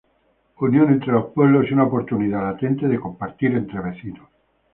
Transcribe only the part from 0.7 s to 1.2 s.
entre